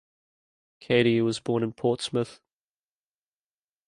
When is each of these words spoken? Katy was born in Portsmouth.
Katy 0.79 1.21
was 1.21 1.39
born 1.39 1.61
in 1.61 1.73
Portsmouth. 1.73 2.41